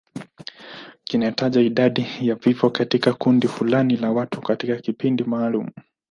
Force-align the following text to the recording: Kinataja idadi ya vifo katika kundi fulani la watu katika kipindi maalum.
Kinataja 1.03 1.61
idadi 1.61 2.07
ya 2.21 2.35
vifo 2.35 2.69
katika 2.69 3.13
kundi 3.13 3.47
fulani 3.47 3.97
la 3.97 4.11
watu 4.11 4.41
katika 4.41 4.75
kipindi 4.75 5.23
maalum. 5.23 5.69